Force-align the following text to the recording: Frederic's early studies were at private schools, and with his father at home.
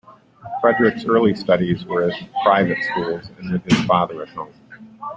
Frederic's 0.61 1.05
early 1.05 1.35
studies 1.35 1.85
were 1.85 2.01
at 2.09 2.19
private 2.43 2.79
schools, 2.89 3.29
and 3.37 3.51
with 3.53 3.63
his 3.65 3.85
father 3.85 4.23
at 4.23 4.29
home. 4.29 4.51